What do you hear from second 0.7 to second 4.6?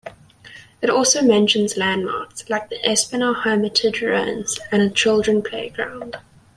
It also mentions landmarks like the Espinar Hermitage Ruins